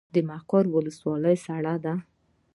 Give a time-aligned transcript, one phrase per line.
[0.13, 1.95] د مقر ولسوالۍ سړه ده